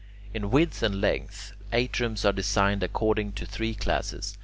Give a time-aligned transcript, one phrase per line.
[0.33, 4.35] In width and length, atriums are designed according to three classes.